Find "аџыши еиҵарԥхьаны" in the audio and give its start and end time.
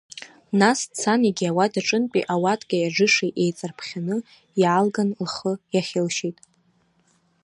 2.87-4.17